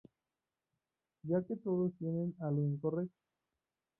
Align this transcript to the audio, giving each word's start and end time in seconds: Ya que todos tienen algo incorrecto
Ya 1.21 1.43
que 1.47 1.55
todos 1.57 1.91
tienen 1.99 2.33
algo 2.39 2.61
incorrecto 2.61 3.19